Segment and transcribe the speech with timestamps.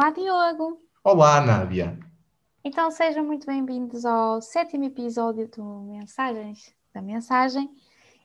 [0.00, 0.80] Olá, Diogo!
[1.04, 1.98] Olá, Nádia!
[2.64, 7.70] Então sejam muito bem-vindos ao sétimo episódio do Mensagens da Mensagem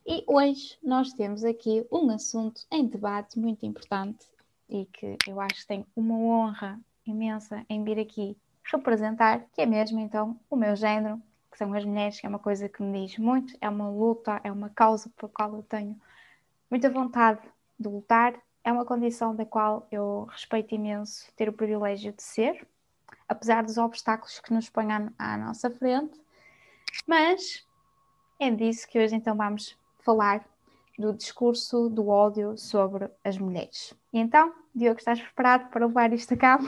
[0.07, 4.25] e hoje nós temos aqui um assunto em debate muito importante
[4.69, 9.65] e que eu acho que tem uma honra imensa em vir aqui representar, que é
[9.65, 11.21] mesmo então o meu género,
[11.51, 14.39] que são as mulheres, que é uma coisa que me diz muito, é uma luta,
[14.46, 15.99] é uma causa por qual eu tenho
[16.71, 17.41] muita vontade
[17.77, 18.34] de lutar
[18.66, 22.67] é uma condição da qual eu respeito imenso ter o privilégio de ser,
[23.29, 26.19] apesar dos obstáculos que nos ponham à nossa frente.
[27.05, 27.63] Mas
[28.39, 30.43] é disso que hoje então vamos falar
[30.97, 33.93] do discurso do ódio sobre as mulheres.
[34.11, 36.65] E então, Diogo, estás preparado para levar isto a cabo?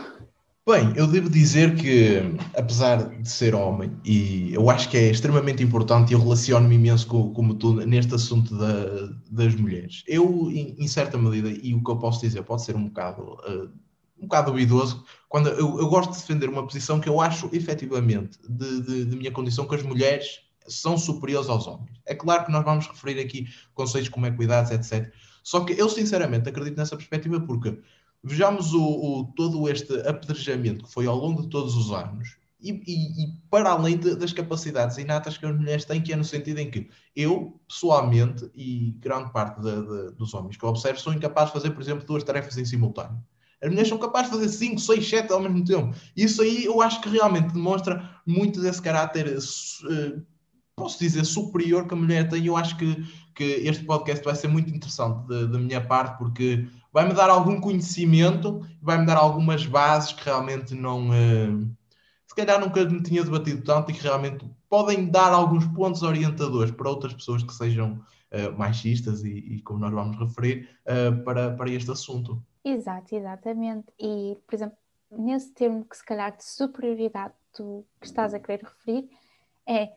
[0.67, 2.17] Bem, eu devo dizer que,
[2.53, 7.08] apesar de ser homem, e eu acho que é extremamente importante, e eu relaciono-me imenso
[7.08, 10.03] com, como tu neste assunto da, das mulheres.
[10.05, 13.22] Eu, em, em, certa medida, e o que eu posso dizer pode ser um bocado,
[13.22, 13.72] uh,
[14.19, 18.38] um bocado duvidoso, quando eu, eu, gosto de defender uma posição que eu acho, efetivamente,
[18.50, 21.97] de, de, de minha condição, que as mulheres são superiores aos homens.
[22.06, 25.13] É claro que nós vamos referir aqui conceitos como equidades, etc.
[25.41, 27.80] Só que eu, sinceramente, acredito nessa perspectiva porque
[28.23, 32.71] Vejamos o, o, todo este apedrejamento que foi ao longo de todos os anos e,
[32.71, 36.23] e, e para além de, das capacidades inatas que as mulheres têm, que é no
[36.23, 40.99] sentido em que eu, pessoalmente, e grande parte de, de, dos homens que eu observo,
[40.99, 43.17] sou incapaz de fazer, por exemplo, duas tarefas em simultâneo.
[43.61, 45.95] As mulheres são capazes de fazer 5, 6, 7 ao mesmo tempo.
[46.15, 50.21] Isso aí eu acho que realmente demonstra muito desse caráter, uh,
[50.75, 52.45] posso dizer, superior que a mulher tem.
[52.45, 57.13] Eu acho que, que este podcast vai ser muito interessante da minha parte, porque vai-me
[57.13, 61.09] dar algum conhecimento, vai-me dar algumas bases que realmente não.
[61.09, 61.69] Uh,
[62.25, 66.71] se calhar nunca me tinha debatido tanto e que realmente podem dar alguns pontos orientadores
[66.71, 67.94] para outras pessoas que sejam
[68.31, 72.44] uh, machistas e, e, como nós vamos referir, uh, para, para este assunto.
[72.63, 73.88] Exato, exatamente.
[73.99, 74.77] E, por exemplo,
[75.11, 79.09] nesse termo que se calhar de superioridade tu que estás a querer referir,
[79.66, 79.94] é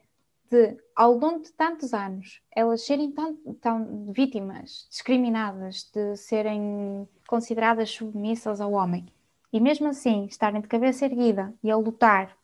[0.50, 7.90] de, ao longo de tantos anos, elas serem tão, tão vítimas, discriminadas, de serem consideradas
[7.90, 9.06] submissas ao homem,
[9.52, 12.36] e mesmo assim estarem de cabeça erguida e a lutar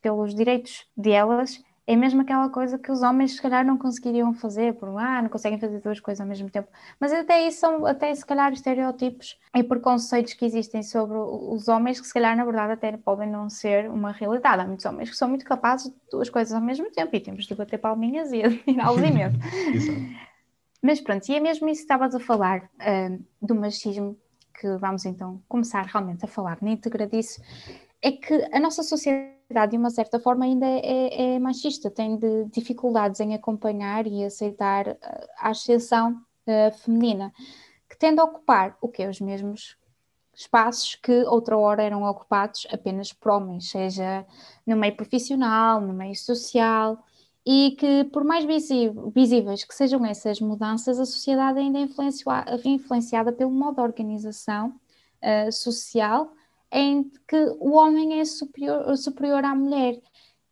[0.00, 4.74] pelos direitos delas, é mesmo aquela coisa que os homens se calhar não conseguiriam fazer,
[4.74, 6.68] por ah, não conseguem fazer duas coisas ao mesmo tempo.
[6.98, 12.00] Mas até isso são, até se calhar, estereótipos e preconceitos que existem sobre os homens
[12.00, 14.62] que se calhar, na verdade, até podem não ser uma realidade.
[14.62, 17.44] Há muitos homens que são muito capazes de duas coisas ao mesmo tempo e temos
[17.44, 19.38] de bater palminhas e admirá-los imenso.
[20.80, 24.18] Mas pronto, e é mesmo isso que estavas a falar, uh, do machismo,
[24.58, 27.42] que vamos então começar realmente a falar na íntegra disso,
[28.00, 29.33] é que a nossa sociedade
[29.68, 34.24] de uma certa forma, ainda é, é, é machista, tem de dificuldades em acompanhar e
[34.24, 37.32] aceitar eh, a ascensão uh, feminina,
[37.88, 39.76] que tende a ocupar o que os mesmos
[40.34, 44.26] espaços que outra hora eram ocupados apenas por homens, seja
[44.66, 47.04] no meio profissional, no meio social,
[47.46, 51.82] e que por mais visíveis que sejam essas mudanças, a sociedade ainda é
[52.64, 54.74] influenciada pelo modo de organização
[55.22, 56.32] uh, social
[56.74, 59.94] em que o homem é superior, superior à mulher.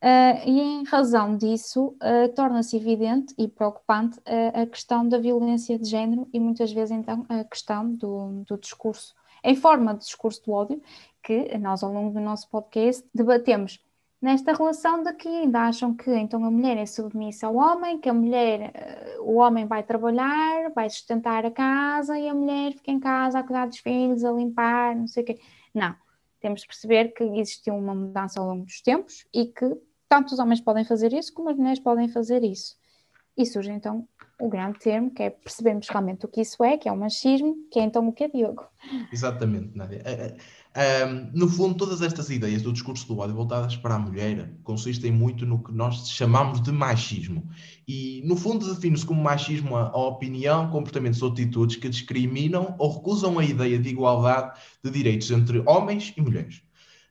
[0.03, 5.79] Uh, e em razão disso, uh, torna-se evidente e preocupante uh, a questão da violência
[5.79, 10.43] de género e muitas vezes então a questão do, do, discurso, em forma de discurso
[10.45, 10.83] do ódio,
[11.23, 13.81] que nós ao longo do nosso podcast debatemos
[14.21, 18.09] nesta relação de que ainda acham que então a mulher é submissa ao homem, que
[18.09, 18.73] a mulher,
[19.21, 23.43] o homem vai trabalhar, vai sustentar a casa e a mulher fica em casa a
[23.45, 25.41] cuidar dos filhos, a limpar, não sei o quê.
[25.73, 26.02] Não
[26.43, 29.65] temos de perceber que existiu uma mudança ao longo dos tempos e que
[30.09, 32.77] tanto os homens podem fazer isso como as mulheres podem fazer isso.
[33.37, 34.07] E surge então
[34.39, 37.55] o grande termo, que é percebermos realmente o que isso é, que é o machismo,
[37.71, 38.67] que é então o que é Diogo.
[39.11, 40.03] Exatamente, Nádia.
[40.75, 45.13] Um, no fundo, todas estas ideias do discurso do ódio voltadas para a mulher consistem
[45.13, 47.47] muito no que nós chamamos de machismo.
[47.87, 52.95] E, no fundo, define-se como machismo a, a, opinião, comportamentos ou atitudes que discriminam ou
[52.95, 56.63] recusam a ideia de igualdade de direitos entre homens e mulheres.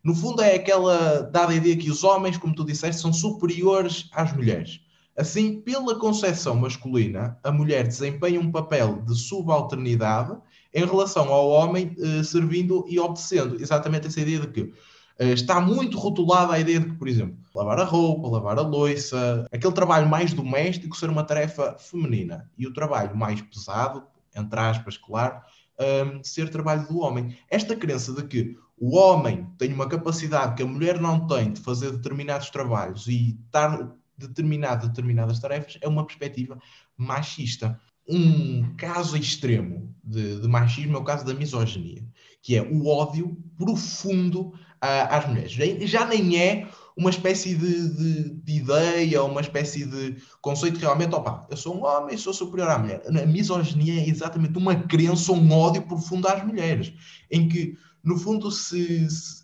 [0.03, 4.33] No fundo, é aquela dada ideia que os homens, como tu disseste, são superiores às
[4.33, 4.81] mulheres.
[5.15, 10.35] Assim, pela concepção masculina, a mulher desempenha um papel de subalternidade
[10.73, 13.61] em relação ao homem eh, servindo e obedecendo.
[13.61, 14.73] Exatamente essa ideia de que
[15.19, 18.61] eh, está muito rotulada a ideia de que, por exemplo, lavar a roupa, lavar a
[18.61, 24.03] louça, aquele trabalho mais doméstico ser uma tarefa feminina e o trabalho mais pesado,
[24.35, 25.41] entre aspas, claro,
[25.79, 27.37] um, ehm, ser trabalho do homem.
[27.49, 31.61] Esta crença de que o homem tem uma capacidade que a mulher não tem de
[31.61, 36.57] fazer determinados trabalhos e estar determinado determinadas tarefas é uma perspectiva
[36.97, 37.79] machista
[38.11, 42.03] um caso extremo de, de, machismo é o caso da misoginia,
[42.41, 45.51] que é o ódio profundo às mulheres.
[45.89, 46.67] Já nem é
[46.97, 51.85] uma espécie de, de, de, ideia, uma espécie de conceito realmente, opa, eu sou um
[51.85, 53.01] homem, sou superior à mulher.
[53.07, 56.93] A misoginia é exatamente uma crença, um ódio profundo às mulheres,
[57.29, 59.43] em que, no fundo, se, se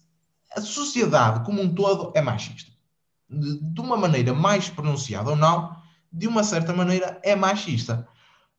[0.56, 2.72] a sociedade como um todo é machista.
[3.30, 5.76] De, de uma maneira mais pronunciada ou não,
[6.12, 8.08] de uma certa maneira é machista.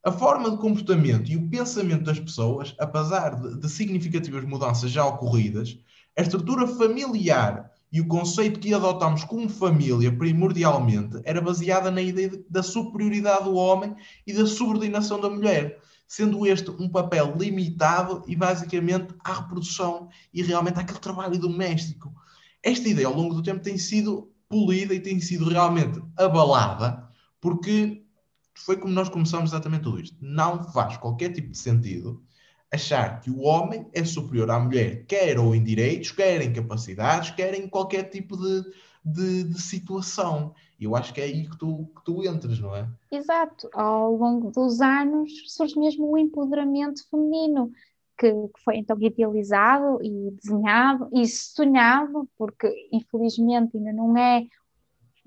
[0.05, 5.05] A forma de comportamento e o pensamento das pessoas, apesar de, de significativas mudanças já
[5.05, 5.77] ocorridas,
[6.17, 12.29] a estrutura familiar e o conceito que adotamos como família, primordialmente, era baseada na ideia
[12.29, 13.95] de, da superioridade do homem
[14.27, 20.43] e da subordinação da mulher, sendo este um papel limitado e basicamente à reprodução e
[20.43, 22.13] realmente àquele trabalho doméstico.
[22.63, 27.09] Esta ideia, ao longo do tempo, tem sido polida e tem sido realmente abalada,
[27.41, 28.05] porque
[28.65, 30.17] foi como nós começamos exatamente tudo isto.
[30.21, 32.23] Não faz qualquer tipo de sentido
[32.73, 37.31] achar que o homem é superior à mulher, quer ou em direitos, quer em capacidades,
[37.31, 38.65] quer em qualquer tipo de,
[39.05, 40.55] de, de situação.
[40.79, 42.89] Eu acho que é aí que tu, que tu entras, não é?
[43.11, 43.69] Exato.
[43.73, 47.73] Ao longo dos anos surge mesmo o empoderamento feminino,
[48.19, 54.47] que, que foi então idealizado e desenhado e sonhado, porque infelizmente ainda não é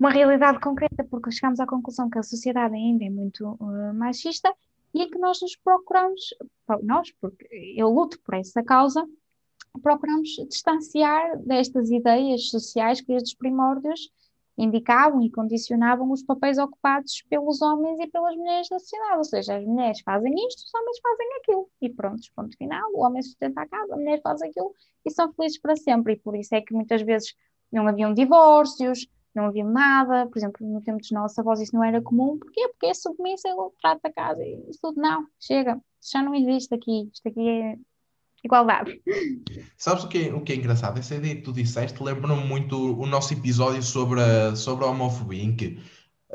[0.02, 4.52] uma realidade concreta, porque chegamos à conclusão que a sociedade ainda é muito uh, machista
[4.92, 6.20] e em que nós nos procuramos,
[6.82, 7.46] nós, porque
[7.76, 9.08] eu luto por essa causa,
[9.80, 14.10] procuramos distanciar destas ideias sociais que desde os primórdios
[14.58, 19.56] indicavam e condicionavam os papéis ocupados pelos homens e pelas mulheres da sociedade, ou seja,
[19.56, 23.60] as mulheres fazem isto, os homens fazem aquilo, e pronto, ponto final, o homem sustenta
[23.60, 24.74] a casa, a mulher faz aquilo,
[25.06, 27.36] e são felizes para sempre, e por isso é que muitas vezes
[27.70, 31.84] não haviam divórcios, não havia nada, por exemplo, no tempo dos nossos avós isso não
[31.84, 32.68] era comum, porquê?
[32.68, 36.74] Porque é submissa, ele trata a casa, e isso tudo não, chega, já não existe
[36.74, 37.76] aqui, isto aqui é
[38.44, 39.00] igualdade.
[39.76, 40.98] Sabes o que, é, o que é engraçado?
[40.98, 45.42] Essa ideia que tu disseste lembra-me muito o nosso episódio sobre a, sobre a homofobia,
[45.42, 45.78] em que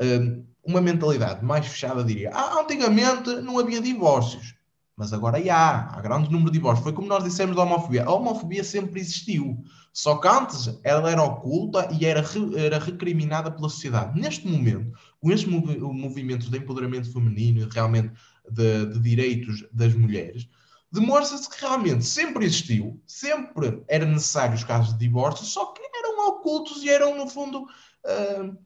[0.00, 4.54] um, uma mentalidade mais fechada diria, ah, antigamente não havia divórcios,
[4.98, 6.82] mas agora há, há grande número de divórcios.
[6.82, 8.04] Foi como nós dissemos da homofobia.
[8.04, 9.64] A homofobia sempre existiu.
[9.92, 12.24] Só que antes ela era oculta e era,
[12.56, 14.20] era recriminada pela sociedade.
[14.20, 18.12] Neste momento, com estes mov movimentos de empoderamento feminino e realmente
[18.50, 20.48] de, de direitos das mulheres,
[20.90, 26.28] demonstra-se que realmente sempre existiu, sempre era necessário os casos de divórcio, só que eram
[26.28, 28.58] ocultos e eram, no fundo, uh,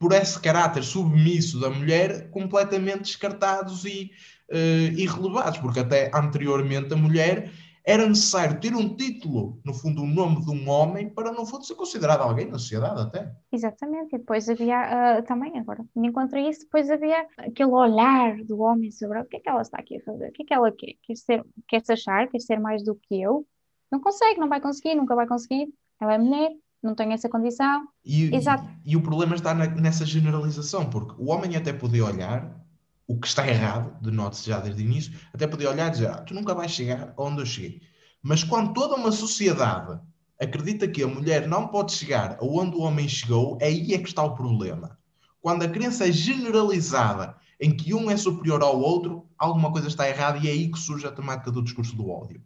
[0.00, 4.10] por esse caráter submisso da mulher, completamente descartados e
[4.50, 7.50] uh, irrelevados, porque até anteriormente a mulher
[7.86, 11.64] era necessário ter um título, no fundo, o nome de um homem, para, no fundo,
[11.64, 13.32] ser considerado alguém na sociedade até.
[13.52, 18.58] Exatamente, e depois havia uh, também, agora me encontrei isso, depois havia aquele olhar do
[18.58, 20.52] homem sobre o que é que ela está aqui a fazer, o que é que
[20.52, 23.46] ela quer, quer, ser, quer se achar, quer ser mais do que eu,
[23.90, 25.68] não consegue, não vai conseguir, nunca vai conseguir,
[26.00, 26.50] ela é mulher,
[26.82, 27.86] não tem essa condição.
[28.04, 28.64] E, Exato.
[28.84, 32.65] E, e o problema está na, nessa generalização, porque o homem até podia olhar
[33.06, 36.22] o que está errado, denote-se já desde o início, até podia olhar e dizer, ah,
[36.22, 37.80] tu nunca vais chegar onde eu cheguei.
[38.22, 40.00] Mas quando toda uma sociedade
[40.40, 44.22] acredita que a mulher não pode chegar aonde o homem chegou, aí é que está
[44.22, 44.98] o problema.
[45.40, 50.08] Quando a crença é generalizada em que um é superior ao outro, alguma coisa está
[50.08, 52.42] errada e é aí que surge a temática do discurso do ódio.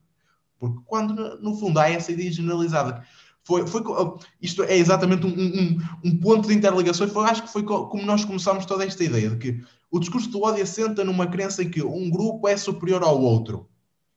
[0.58, 3.02] Porque quando, no fundo, há essa ideia generalizada.
[3.42, 3.82] Foi, foi,
[4.40, 7.08] isto é exatamente um, um, um ponto de interligação.
[7.08, 10.42] Foi, acho que foi como nós começámos toda esta ideia de que o discurso do
[10.42, 13.68] ódio assenta numa crença em que um grupo é superior ao outro.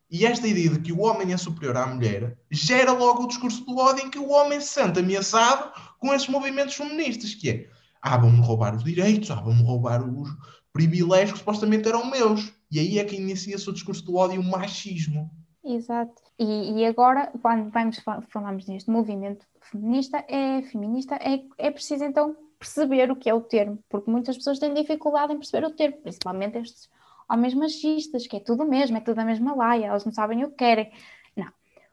[0.10, 3.66] E esta ideia de que o homem é superior à mulher gera logo o discurso
[3.66, 7.70] do ódio em que o homem se sente ameaçado com esses movimentos feministas, que é
[8.00, 10.30] ah, vão-me roubar os direitos, ah, vão-me roubar os
[10.72, 12.54] privilégios que supostamente eram meus.
[12.70, 15.32] E aí é que inicia-se o discurso do ódio o machismo.
[15.64, 16.22] Exato.
[16.38, 22.36] E, e agora, quando vamos, falamos neste movimento feminista, é feminista, é, é preciso então
[22.64, 25.98] perceber o que é o termo, porque muitas pessoas têm dificuldade em perceber o termo,
[25.98, 26.90] principalmente estes
[27.30, 30.50] homens machistas, que é tudo mesmo, é tudo a mesma laia, elas não sabem o
[30.50, 30.92] que querem.
[31.36, 31.52] Não.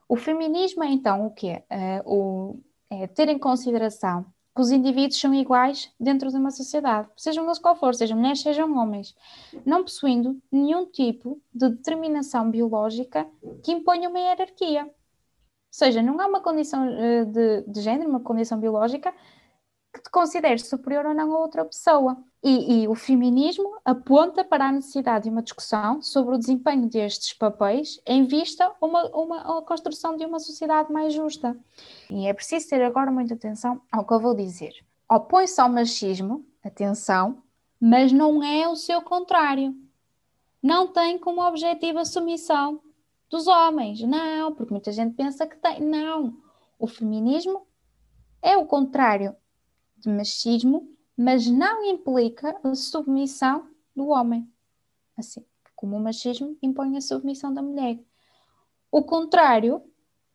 [0.08, 1.64] O feminismo é então o quê?
[1.70, 4.24] Uh, o, é ter em consideração
[4.54, 8.40] que os indivíduos são iguais dentro de uma sociedade, sejam eles qual for, sejam mulheres,
[8.40, 9.16] sejam homens,
[9.64, 13.26] não possuindo nenhum tipo de determinação biológica
[13.64, 14.84] que imponha uma hierarquia.
[14.84, 14.92] Ou
[15.72, 19.12] seja, não há uma condição uh, de, de género, uma condição biológica
[19.92, 22.16] que te consideres superior ou não a outra pessoa.
[22.42, 27.34] E, e, o feminismo aponta para a necessidade de uma discussão sobre o desempenho destes
[27.34, 31.56] papéis em vista uma, uma, a construção de uma sociedade mais justa.
[32.08, 34.72] E é preciso ter agora muita atenção ao que eu vou dizer.
[35.10, 37.42] Opõe-se ao machismo, atenção,
[37.78, 39.74] mas não é o seu contrário.
[40.62, 42.80] Não tem como objetivo a submissão,
[43.30, 44.02] dos homens.
[44.02, 45.80] Não, porque muita gente pensa que tem.
[45.80, 46.36] Não.
[46.78, 47.66] O feminismo
[48.42, 49.36] é o contrário
[50.00, 54.50] de machismo, mas não implica a submissão do homem.
[55.16, 55.44] Assim,
[55.76, 57.98] como o machismo impõe a submissão da mulher.
[58.90, 59.82] O contrário,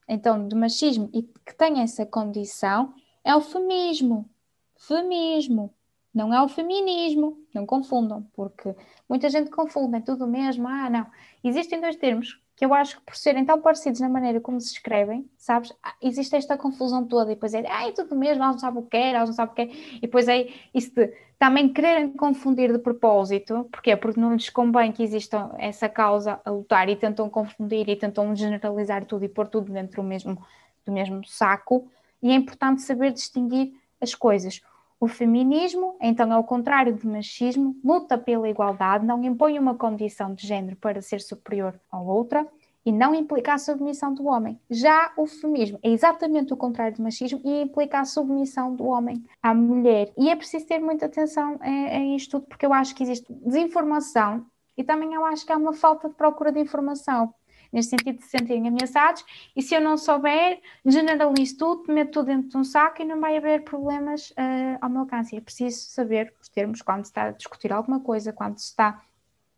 [0.08, 2.94] então, do machismo e que tem essa condição
[3.24, 4.30] é o feminismo.
[4.78, 5.74] Feminismo.
[6.14, 7.44] Não é o feminismo.
[7.54, 8.76] Não confundam, porque
[9.10, 10.68] muita gente confunde, é tudo mesmo.
[10.68, 11.08] Ah, não.
[11.44, 14.74] Existem dois termos que eu acho que por serem tão parecidos na maneira como se
[14.74, 15.74] escrevem, sabes?
[15.84, 18.86] Ah, existe esta confusão toda e depois é, ai, tudo mesmo, elas não sabem o
[18.86, 22.12] que é, elas não sabem o que é, e depois é isso de também quererem
[22.14, 23.96] confundir de propósito, porquê?
[23.96, 28.34] Porque não lhes convém que exista essa causa a lutar e tentam confundir e tentam
[28.36, 30.42] generalizar tudo e pôr tudo dentro do mesmo,
[30.86, 31.90] do mesmo saco,
[32.24, 34.62] e é importante saber distinguir as coisas.
[35.00, 40.34] O feminismo, então, é o contrário do machismo, luta pela igualdade, não impõe uma condição
[40.34, 42.48] de género para ser superior à outra
[42.86, 44.60] e não implica a submissão do homem.
[44.70, 49.26] Já o feminismo é exatamente o contrário do machismo e implica a submissão do homem
[49.42, 50.14] à mulher.
[50.18, 54.46] E é preciso ter muita atenção a isto tudo, porque eu acho que existe desinformação
[54.78, 57.34] e também eu acho que há uma falta de procura de informação
[57.76, 62.50] neste sentido se sentirem ameaçados, e se eu não souber, generalizo tudo, meto tudo dentro
[62.50, 65.36] de um saco e não vai haver problemas uh, ao meu alcance.
[65.36, 69.04] É preciso saber os termos quando se está a discutir alguma coisa, quando se está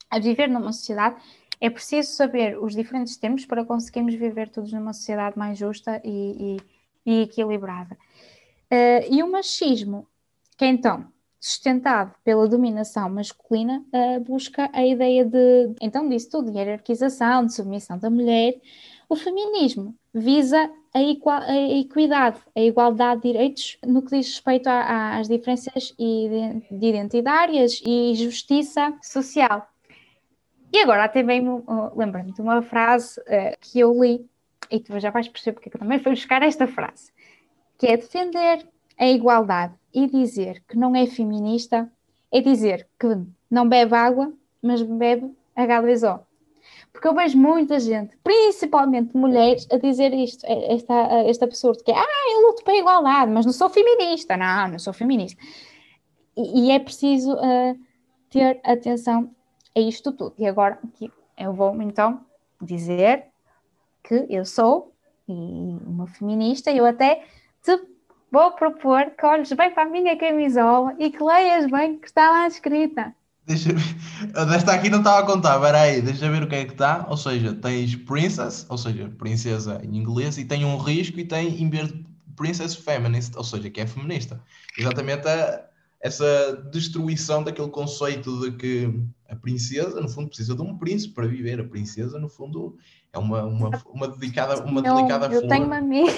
[0.09, 1.21] a viver numa sociedade,
[1.61, 6.57] é preciso saber os diferentes termos para conseguirmos viver todos numa sociedade mais justa e,
[7.05, 7.95] e, e equilibrada.
[8.71, 10.07] Uh, e o machismo,
[10.57, 11.05] que então
[11.39, 17.53] sustentado pela dominação masculina, uh, busca a ideia de, então, disso tudo, de hierarquização, de
[17.53, 18.55] submissão da mulher.
[19.09, 24.67] O feminismo visa a, igual, a equidade, a igualdade de direitos no que diz respeito
[24.67, 29.67] às diferenças de identitárias e justiça social.
[30.73, 31.63] E agora até bem uh,
[31.95, 34.27] lembrando de uma frase uh, que eu li,
[34.69, 37.11] e tu já vais perceber porque eu também fui buscar esta frase,
[37.77, 41.91] que é defender a igualdade e dizer que não é feminista
[42.31, 43.07] é dizer que
[43.49, 46.19] não bebe água, mas bebe H2O.
[46.91, 51.95] Porque eu vejo muita gente, principalmente mulheres, a dizer isto, esta, este absurdo, que é,
[51.95, 54.35] ah, eu luto pela igualdade, mas não sou feminista.
[54.35, 55.39] Não, não sou feminista.
[56.35, 57.79] E, e é preciso uh,
[58.29, 59.29] ter atenção
[59.75, 60.33] a isto tudo.
[60.37, 62.25] E agora aqui eu vou então
[62.61, 63.25] dizer
[64.03, 64.91] que eu sou
[65.27, 67.23] uma feminista, eu até
[67.61, 67.77] te
[68.31, 72.07] vou propor que olhes bem para a minha camisola e que leias bem o que
[72.07, 73.13] está lá escrita.
[73.45, 73.69] Deixa
[74.45, 77.05] Desta aqui não estava a contar, peraí, deixa ver o que é que está.
[77.09, 81.61] Ou seja, tens princess, ou seja, princesa em inglês, e tem um risco e tem
[81.61, 82.05] em vez de
[82.35, 84.41] princess feminist, ou seja, que é feminista.
[84.77, 85.65] Exatamente a,
[86.01, 88.93] essa destruição daquele conceito de que
[89.29, 91.61] a princesa, no fundo, precisa de um príncipe para viver.
[91.61, 92.77] A princesa, no fundo,
[93.13, 95.43] é uma, uma, uma dedicada, uma eu, delicada eu flor.
[95.43, 96.11] Eu tenho uma amiga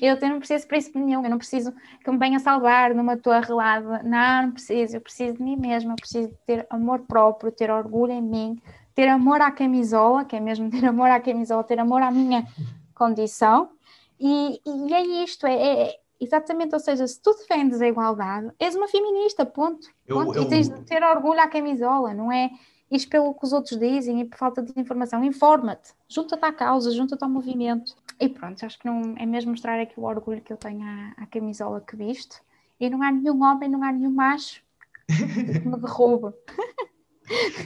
[0.00, 1.72] eu, eu não preciso de príncipe nenhum, eu não preciso
[2.02, 3.80] que me venha salvar numa torre lá.
[3.80, 7.70] Não, não preciso, eu preciso de mim mesma, eu preciso de ter amor próprio, ter
[7.70, 8.60] orgulho em mim,
[8.94, 12.46] ter amor à camisola, que é mesmo ter amor à camisola, ter amor à minha
[12.94, 13.70] condição.
[14.18, 18.74] E, e é isto, é, é, exatamente, ou seja, se tu defendes a igualdade, és
[18.76, 19.86] uma feminista, ponto.
[20.08, 20.34] ponto.
[20.34, 20.42] Eu, eu...
[20.42, 22.50] E tens de ter orgulho à camisola, não é?
[22.94, 25.22] Isto pelo que os outros dizem e por falta de informação.
[25.24, 27.94] Informa-te, junta-te à causa, junta-te ao movimento.
[28.20, 31.22] E pronto, acho que não é mesmo mostrar aqui o orgulho que eu tenho à,
[31.22, 32.40] à camisola que visto.
[32.78, 34.62] E não há nenhum homem, não há nenhum macho
[35.06, 36.34] que me derrube.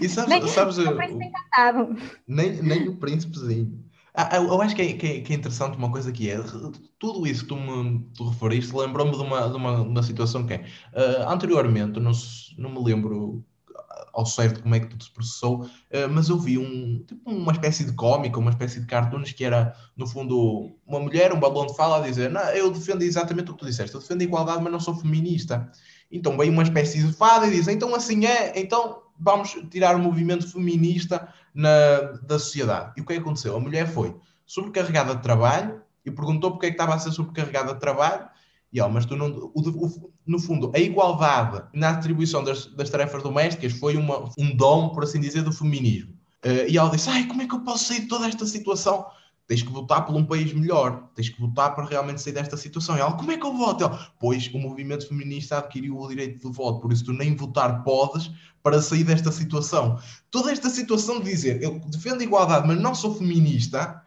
[0.01, 1.97] E sabes, nem, sabes o, encantado.
[2.27, 3.85] Nem, nem o príncipezinho.
[4.15, 6.41] Ah, eu acho que é, que, é, que é, interessante uma coisa que é,
[6.99, 10.55] tudo isso que tu me tu referiste lembrou-me de uma, de uma, uma situação que
[10.55, 12.11] é, uh, anteriormente, não,
[12.57, 13.45] não me lembro
[14.19, 17.53] ao certo como é que tudo se processou, uh, mas eu vi um, tipo, uma
[17.53, 21.67] espécie de cómica, uma espécie de cartoons que era, no fundo, uma mulher, um balão
[21.67, 24.25] de fala a dizer: não, eu defendo exatamente o que tu disseste, eu defendo a
[24.25, 25.71] igualdade, mas não sou feminista.
[26.11, 30.01] Então veio uma espécie de fada e diz: então assim é, então vamos tirar o
[30.01, 32.95] movimento feminista na, da sociedade.
[32.97, 33.57] E o que, é que aconteceu?
[33.57, 37.73] A mulher foi sobrecarregada de trabalho e perguntou porque é que estava a ser sobrecarregada
[37.73, 38.29] de trabalho
[38.73, 42.91] e, ó, mas tu não, o, o, no fundo, a igualdade na atribuição das, das
[42.91, 46.13] tarefas domésticas foi uma, um dom, por assim dizer, do feminismo.
[46.45, 49.07] Uh, e ela disse: Ai, como é que eu posso sair de toda esta situação?
[49.47, 52.95] Tens que votar por um país melhor, tens que votar para realmente sair desta situação.
[52.97, 53.91] E ela, como é que eu voto?
[54.21, 58.31] Pois o movimento feminista adquiriu o direito de voto, por isso tu nem votar podes
[58.63, 59.99] para sair desta situação.
[60.31, 64.03] Toda esta situação de dizer eu defendo a igualdade, mas não sou feminista,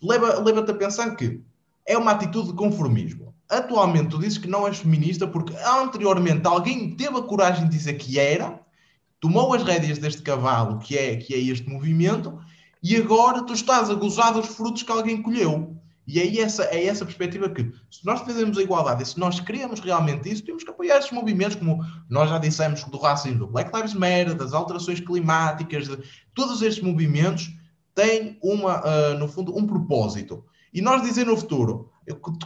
[0.00, 1.40] leva-te leva a pensar que
[1.84, 6.94] é uma atitude de conformismo atualmente tu dizes que não és feminista porque anteriormente alguém
[6.94, 8.60] teve a coragem de dizer que era,
[9.20, 12.38] tomou as rédeas deste cavalo que é, que é este movimento
[12.82, 15.74] e agora tu estás a gozar dos frutos que alguém colheu.
[16.06, 19.40] E é essa, é essa perspectiva que, se nós defendemos a igualdade e se nós
[19.40, 23.46] queremos realmente isso, temos que apoiar esses movimentos, como nós já dissemos do racismo, do
[23.46, 25.98] Black Lives Matter, das alterações climáticas, de,
[26.34, 27.50] todos estes movimentos
[27.94, 30.44] têm uma, uh, no fundo, um propósito.
[30.74, 31.88] E nós dizer no futuro,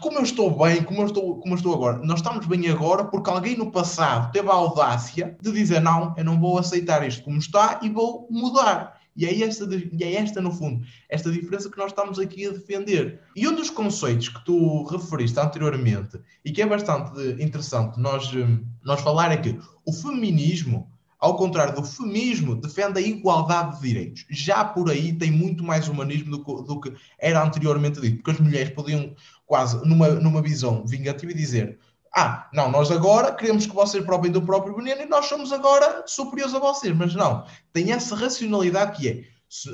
[0.00, 3.06] como eu estou bem, como eu estou, como eu estou agora, nós estamos bem agora
[3.06, 7.24] porque alguém no passado teve a audácia de dizer não, eu não vou aceitar isto
[7.24, 8.98] como está e vou mudar.
[9.16, 12.50] E é, esta, e é esta, no fundo, esta diferença que nós estamos aqui a
[12.50, 13.20] defender.
[13.34, 18.64] E um dos conceitos que tu referiste anteriormente e que é bastante interessante nós, hum,
[18.84, 24.26] nós falar é que o feminismo, ao contrário do feminismo, defende a igualdade de direitos.
[24.30, 28.30] Já por aí tem muito mais humanismo do que, do que era anteriormente dito, porque
[28.30, 31.78] as mulheres podiam quase, numa, numa visão vingativa, dizer
[32.14, 36.04] ah, não, nós agora queremos que vocês provem do próprio veneno e nós somos agora
[36.06, 36.96] superiores a vocês.
[36.96, 39.24] Mas não, tem essa racionalidade que é,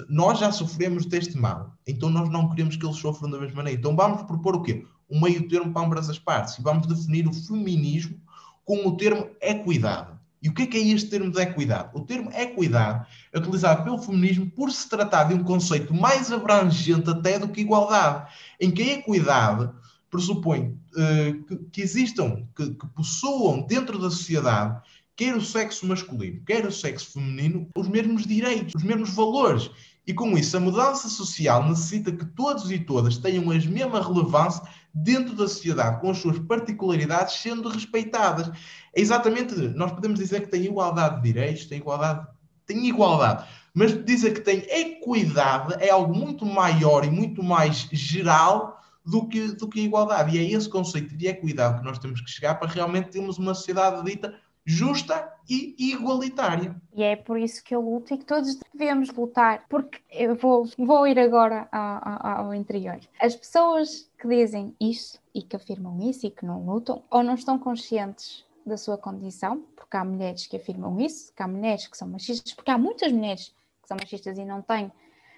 [0.08, 3.78] nós já sofremos deste mal, então nós não queremos que eles sofram da mesma maneira.
[3.78, 4.84] Então vamos propor o quê?
[5.08, 6.58] Um meio termo para ambas as partes.
[6.58, 8.20] E vamos definir o feminismo
[8.64, 10.12] com o termo equidade.
[10.44, 11.88] E o que é que é este termo de equidade?
[11.94, 17.08] O termo equidade é utilizado pelo feminismo por se tratar de um conceito mais abrangente
[17.08, 19.70] até do que igualdade, em que a equidade
[20.10, 24.82] pressupõe uh, que, que, existam, que, que possuam dentro da sociedade,
[25.16, 29.70] quer o sexo masculino, quer o sexo feminino, os mesmos direitos, os mesmos valores.
[30.06, 34.62] E com isso, a mudança social necessita que todos e todas tenham a mesma relevância
[34.92, 38.50] dentro da sociedade, com as suas particularidades sendo respeitadas.
[38.94, 42.26] É exatamente, nós podemos dizer que tem igualdade de direitos, tem igualdade,
[42.66, 48.80] tem igualdade, mas dizer que tem equidade é algo muito maior e muito mais geral
[49.04, 50.36] do que, do que a igualdade.
[50.36, 53.52] E é esse conceito de equidade que nós temos que chegar para realmente termos uma
[53.52, 54.34] sociedade dita
[54.64, 56.74] justa e igualitária.
[56.94, 60.66] E é por isso que eu luto e que todos devemos lutar, porque eu vou,
[60.78, 62.98] vou ir agora ao, ao interior.
[63.20, 67.34] As pessoas que dizem isso e que afirmam isso e que não lutam, ou não
[67.34, 71.96] estão conscientes da sua condição, porque há mulheres que afirmam isso, que há mulheres que
[71.96, 74.90] são machistas, porque há muitas mulheres que são machistas e não têm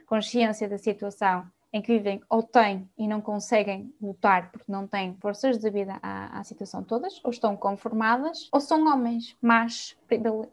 [0.06, 5.14] consciência da situação em que vivem ou têm e não conseguem lutar porque não têm
[5.20, 9.96] forças devido à, à situação todas, ou estão conformadas, ou são homens mas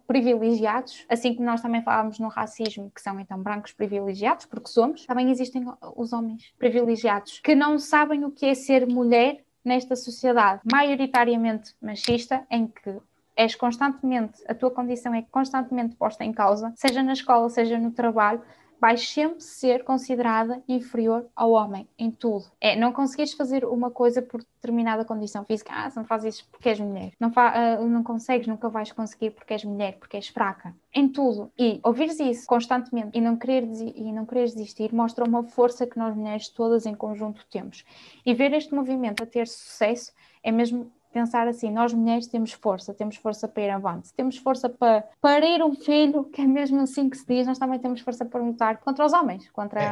[0.05, 5.05] privilegiados, assim como nós também falávamos no racismo, que são então brancos privilegiados, porque somos,
[5.05, 5.63] também existem
[5.95, 12.45] os homens privilegiados que não sabem o que é ser mulher nesta sociedade maioritariamente machista,
[12.49, 12.97] em que
[13.36, 17.91] és constantemente, a tua condição é constantemente posta em causa, seja na escola, seja no
[17.91, 18.41] trabalho,
[18.84, 22.43] vais sempre ser considerada inferior ao homem em tudo.
[22.60, 25.72] É, não conseguires fazer uma coisa por determinada condição física.
[25.74, 27.13] Ah, não fazes isso porque és mulher.
[27.17, 30.76] Não, fa uh, não consegues, nunca vais conseguir porque és mulher, porque és fraca.
[30.93, 31.50] Em tudo.
[31.58, 35.98] E ouvires isso constantemente e não querer e não querer desistir mostra uma força que
[35.98, 37.86] nós mulheres todas em conjunto temos.
[38.26, 40.12] E ver este movimento a ter sucesso
[40.43, 44.67] é mesmo pensar assim, nós mulheres temos força, temos força para ir avante, temos força
[44.67, 48.26] para parir um filho, que é mesmo assim que se diz, nós também temos força
[48.26, 49.89] para lutar contra os homens, contra, é,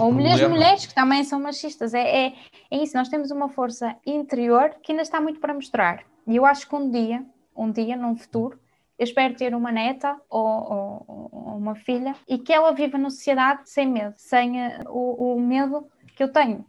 [0.00, 2.34] ou, ou mulheres, mulheres que também são machistas, é, é,
[2.70, 6.46] é isso, nós temos uma força interior que ainda está muito para mostrar, e eu
[6.46, 7.24] acho que um dia,
[7.56, 8.58] um dia, num futuro,
[8.96, 13.10] eu espero ter uma neta ou, ou, ou uma filha e que ela viva na
[13.10, 16.64] sociedade sem medo, sem uh, o, o medo que eu tenho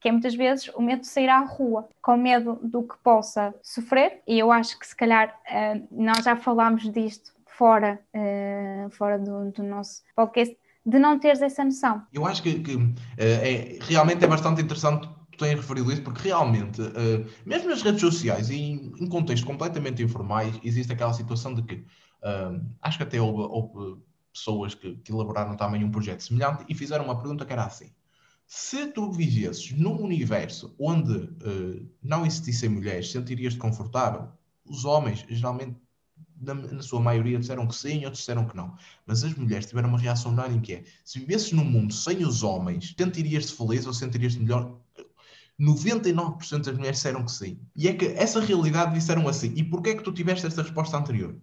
[0.00, 3.54] que é muitas vezes o medo de sair à rua, com medo do que possa
[3.62, 9.18] sofrer, e eu acho que se calhar uh, nós já falámos disto fora, uh, fora
[9.18, 10.56] do, do, nosso podcast,
[10.86, 12.02] de não teres essa noção.
[12.12, 16.22] Eu acho que, que uh, é, realmente é bastante interessante tu tens referido isso, porque
[16.28, 16.80] realmente,
[17.46, 21.84] mesmo nas redes sociais e em, em contextos completamente informais, existe aquela situação de que
[22.82, 27.04] acho que até houve, houve pessoas que, que elaboraram também um projeto semelhante e fizeram
[27.04, 27.92] uma pergunta que era assim
[28.50, 34.28] se tu vivesses num universo onde uh, não existissem mulheres, sentirias-te confortável?
[34.64, 35.76] Os homens, geralmente,
[36.40, 38.74] na, na, sua maioria, disseram que sim, outros disseram que não.
[39.04, 42.42] Mas as mulheres tiveram uma reação unânime que é, se vivesses num mundo sem os
[42.42, 44.80] homens, sentirias-te feliz ou sentirias-te melhor?
[45.60, 47.60] 99% das mulheres disseram que sim.
[47.76, 49.52] E é que essa realidade disseram assim.
[49.56, 51.36] E porquê é que tu tiveste esta resposta anterior?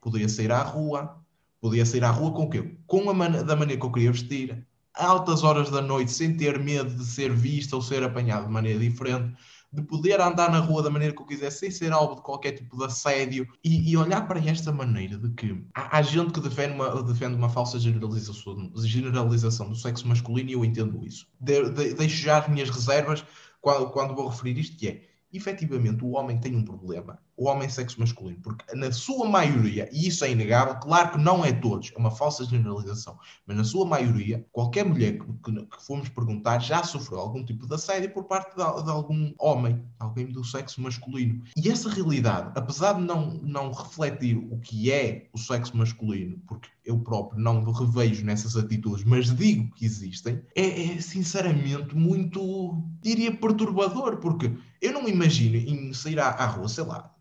[0.00, 1.20] Podia sair à rua.
[1.60, 2.76] Podia sair à rua com o quê?
[2.86, 4.64] Com a man da maneira que eu queria vestir
[4.96, 8.78] altas horas da noite sem ter medo de ser vista ou ser apanhado de maneira
[8.78, 9.36] diferente,
[9.72, 12.52] de poder andar na rua da maneira que eu quiser, sem ser alvo de qualquer
[12.52, 16.40] tipo de assédio, e, e olhar para esta maneira de que há, há gente que
[16.40, 21.26] defende uma, defende uma falsa generalização, generalização do sexo masculino e eu entendo isso.
[21.38, 23.24] De, de, deixo já as minhas reservas
[23.60, 27.68] quando, quando vou referir isto, que é, efetivamente, o homem tem um problema o homem
[27.68, 31.92] sexo masculino, porque na sua maioria, e isso é inegável, claro que não é todos,
[31.94, 36.58] é uma falsa generalização, mas na sua maioria, qualquer mulher que, que, que fomos perguntar
[36.60, 40.80] já sofreu algum tipo de assédio por parte de, de, algum homem, alguém do sexo
[40.80, 41.42] masculino.
[41.56, 46.68] E essa realidade, apesar de não, não refletir o que é o sexo masculino, porque
[46.84, 53.36] eu próprio não revejo nessas atitudes, mas digo que existem, é, é sinceramente muito, diria,
[53.36, 57.12] perturbador, porque eu não imagino em sair à, à rua, sei lá,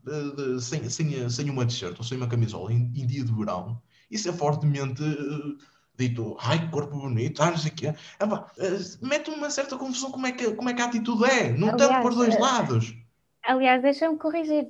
[0.60, 3.82] sem, sem, sem uma t-shirt ou sem uma camisola em, em, dia de verão.
[4.10, 5.58] Isso é fortemente uh,
[5.98, 7.88] dito, ai, que corpo bonito, ah, não sei o quê.
[7.90, 11.70] uh, mete uma certa confusão como é que, como é que a atitude é, não
[11.70, 12.96] aliás, tanto por dois uh, lados.
[13.44, 14.68] Aliás, deixa-me corrigir,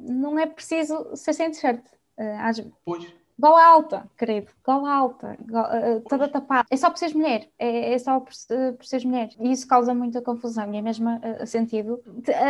[0.00, 1.82] não é preciso ser sem t-shirt.
[2.16, 2.62] Às...
[2.84, 6.68] Pois Gola alta, querido, gola alta, gola, uh, toda tapada.
[6.70, 9.30] É só por seres mulher, é, é só por, uh, por seres mulher.
[9.40, 12.00] E isso causa muita confusão e é mesmo uh, sentido.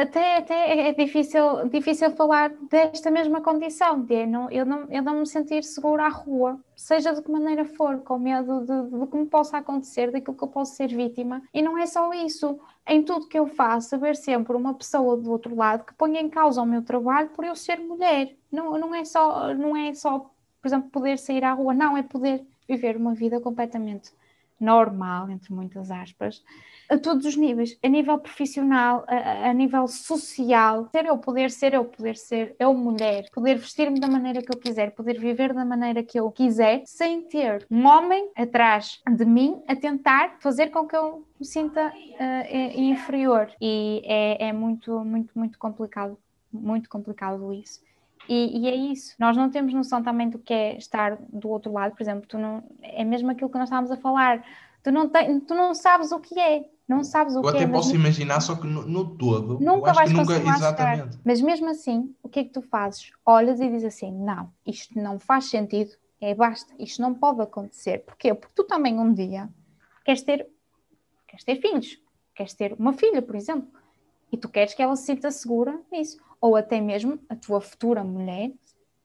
[0.03, 5.21] Até, até é difícil, difícil falar desta mesma condição, de não, eu, não, eu não
[5.21, 9.07] me sentir segura à rua, seja de que maneira for, com medo de, de, de
[9.07, 11.41] que me possa acontecer, daquilo que eu posso ser vítima.
[11.55, 12.59] E não é só isso.
[12.87, 16.29] Em tudo que eu faço, haver sempre uma pessoa do outro lado que ponha em
[16.29, 18.37] causa o meu trabalho por eu ser mulher.
[18.53, 20.31] Não, não, é, só, não é só
[20.65, 24.11] por exemplo, poder sair à rua, não, é poder viver uma vida completamente
[24.59, 26.43] normal, entre muitas aspas,
[26.89, 31.75] a todos os níveis, a nível profissional, a, a, nível social, ser eu, poder ser
[31.75, 35.67] eu, poder ser eu mulher, poder vestir-me da maneira que eu quiser, poder viver da
[35.67, 40.87] maneira que eu quiser, sem ter um homem atrás de mim a tentar fazer com
[40.87, 43.51] que eu me sinta uh, inferior.
[43.61, 46.17] E é, é muito, muito, muito complicado,
[46.51, 47.83] muito complicado isso.
[48.29, 49.15] E, e, é isso.
[49.19, 52.39] Nós não temos noção também do que é estar do outro lado, por exemplo, tu
[52.39, 54.45] não, é mesmo aquilo que nós estávamos a falar.
[54.83, 57.51] Tu não, te, tu não sabes o que é, não sabes o eu que é.
[57.53, 61.19] Eu até posso imaginar, só que no, no todo, nunca vais nunca, exatamente.
[61.25, 63.11] Mas mesmo assim, o que é que tu fazes?
[63.25, 68.05] Olhas e dizes assim: não, isto não faz sentido, é basta, isto não pode acontecer.
[68.05, 68.35] Porquê?
[68.35, 69.49] Porque tu também um dia
[70.05, 70.47] queres ter,
[71.27, 71.99] queres ter filhos,
[72.35, 73.69] queres ter uma filha, por exemplo,
[74.31, 78.05] e tu queres que ela se sinta segura nisso ou até mesmo a tua futura
[78.05, 78.53] mulher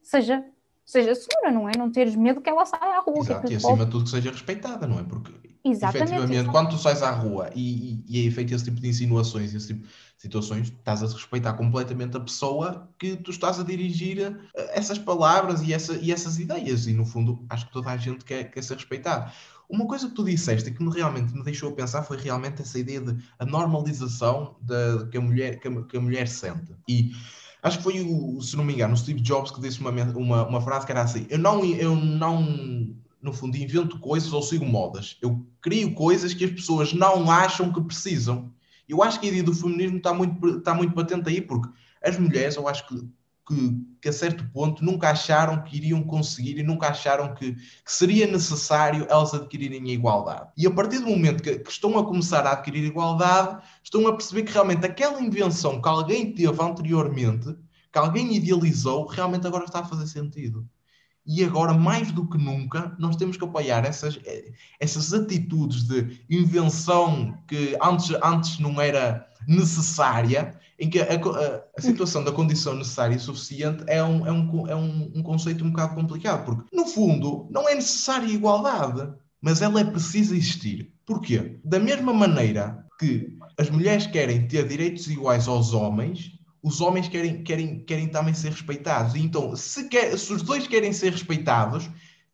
[0.04, 0.43] seja,
[0.84, 1.71] seja segura, não é?
[1.78, 3.21] Não teres medo que ela saia à rua.
[3.21, 5.04] Exato, e acima de tudo que seja respeitada, não é?
[5.04, 5.32] Porque
[5.63, 6.52] Exatamente, efetivamente, exatamente.
[6.52, 9.67] quando tu sais à rua e, e, e é feito esse tipo de insinuações, esse
[9.67, 14.78] tipo de situações, estás a respeitar completamente a pessoa que tu estás a dirigir eh,
[14.78, 16.88] essas palavras e, essa, e essas ideias.
[16.88, 19.32] E no fundo, acho que toda a gente quer, quer ser respeitada.
[19.69, 22.79] Uma coisa que tu disseste que me, realmente me deixou a pensar foi realmente essa
[22.79, 26.75] ideia de a normalização da, que, a mulher, que, a, que a mulher sente.
[26.88, 27.12] E
[27.62, 30.47] acho que foi o, se não me engano, o Steve Jobs que disse uma, uma,
[30.47, 34.65] uma frase que era assim: eu não, eu não, no fundo, invento coisas ou sigo
[34.65, 35.17] modas.
[35.21, 38.51] Eu crio coisas que as pessoas não acham que precisam.
[38.88, 41.69] Eu acho que a ideia do feminismo está muito, está muito patente aí, porque
[42.01, 43.08] as mulheres, eu acho que
[43.50, 47.92] que, que, a certo ponto nunca acharam que iriam conseguir e nunca acharam que, que
[47.92, 50.52] seria necessário elas adquirirem a igualdade.
[50.56, 54.14] E a partir do momento que, que, estão a começar a adquirir igualdade, estão a
[54.14, 57.56] perceber que realmente aquela invenção que alguém teve anteriormente,
[57.92, 60.70] que alguém idealizou, realmente agora está a fazer sentido.
[61.26, 64.20] E agora, mais do que nunca, nós temos que apoiar essas,
[64.80, 71.82] essas atitudes de invenção que antes, antes não era necessária em que a, a, a,
[71.82, 75.71] situação da condição necessária e suficiente é, um, é, um, é um, um, conceito um
[75.71, 80.93] bocado complicado, porque, no fundo, não é necessária igualdade, mas ela é precisa existir.
[81.06, 81.60] Porquê?
[81.63, 87.43] Da mesma maneira que as mulheres querem ter direitos iguais aos homens, os homens querem,
[87.43, 89.15] querem, querem também ser respeitados.
[89.15, 91.89] E então, se, quer, se os dois querem ser respeitados,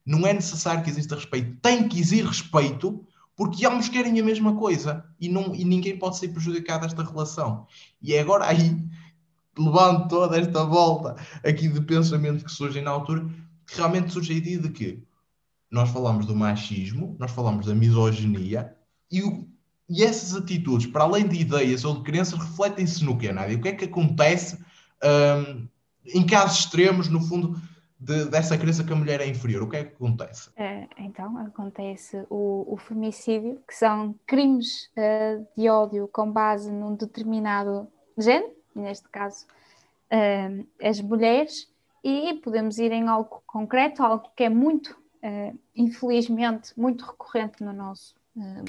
[0.06, 3.04] não é necessário que exista respeito, tem que existir respeito
[3.36, 7.68] porque ambos querem a mesma coisa e, não, e ninguém pode ser prejudicado desta relação.
[8.02, 8.78] E é agora aí,
[9.58, 13.28] levando toda esta volta aqui de pensamentos que surgem na altura,
[13.68, 15.04] que realmente surge a ideia de que
[15.70, 18.74] nós falamos do machismo, nós falamos da misoginia
[19.12, 19.48] e, o,
[19.90, 23.58] e essas atitudes, para além de ideias ou de crenças, refletem-se no que, Nádia?
[23.58, 24.58] O que é que acontece
[25.04, 25.68] um,
[26.06, 27.60] em casos extremos, no fundo,
[28.06, 29.64] de, dessa crença que a mulher é inferior?
[29.64, 30.52] O que é que acontece?
[30.56, 36.96] É, então, acontece o, o femicídio, que são crimes uh, de ódio com base num
[36.96, 39.48] determinado género, neste caso
[40.14, 41.68] uh, as mulheres,
[42.04, 44.92] e podemos ir em algo concreto, algo que é muito,
[45.24, 48.14] uh, infelizmente, muito recorrente no nosso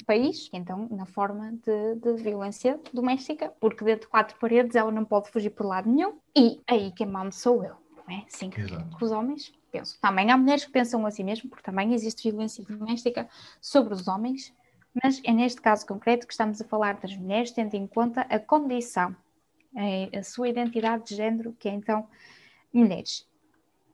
[0.05, 5.03] país, então na forma de, de, violência doméstica, porque dentro de quatro paredes ela não
[5.03, 7.75] pode fugir por lado nenhum, e aí quem manda sou eu
[8.09, 8.23] é?
[8.27, 8.61] Sim, que
[9.03, 9.97] os homens pensam.
[10.01, 13.27] Também há mulheres que pensam assim mesmo, porque também existe violência doméstica
[13.61, 14.53] sobre os homens,
[15.03, 18.39] mas é neste caso concreto que estamos a falar das mulheres, tendo em conta a
[18.39, 19.15] condição
[19.77, 22.07] é a sua identidade de género, que é então
[22.73, 23.27] mulheres.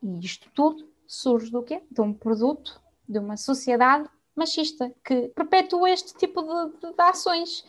[0.01, 1.81] E isto tudo surge do quê?
[1.91, 7.65] De um produto, de uma sociedade machista que perpetua este tipo de, de, de ações.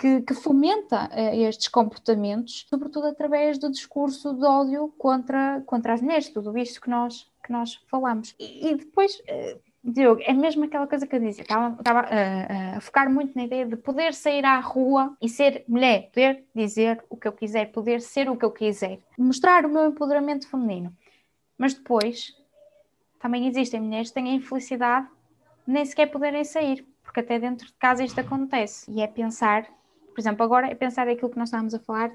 [0.00, 6.00] Que, que, fomenta uh, estes comportamentos, sobretudo através do discurso de ódio contra, contra as
[6.00, 8.34] mulheres, tudo isto que nós, que nós falamos.
[8.38, 12.76] E, e depois, uh, Diogo, é mesmo aquela coisa que eu dizia, estava, estava uh,
[12.78, 17.04] a focar muito na ideia de poder sair à rua e ser mulher, poder dizer
[17.10, 20.96] o que eu quiser, poder ser o que eu quiser, mostrar o meu empoderamento feminino.
[21.58, 22.34] Mas depois,
[23.20, 25.06] também existem mulheres que têm a infelicidade
[25.66, 28.90] nem sequer poderem sair, porque até dentro de casa isto acontece.
[28.90, 29.66] E é pensar,
[30.14, 32.10] por exemplo, agora é pensar aquilo que nós estávamos a falar